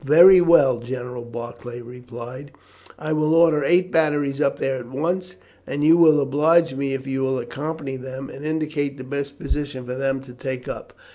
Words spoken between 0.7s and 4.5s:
General Barclay replied, "I will order eight batteries